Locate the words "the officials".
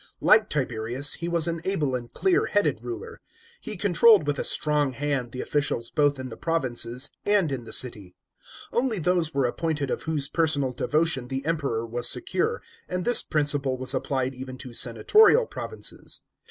5.31-5.91